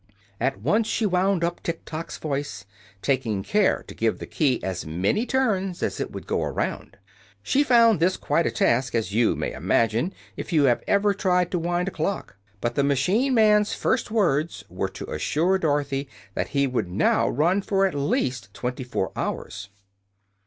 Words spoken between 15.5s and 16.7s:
Dorothy that he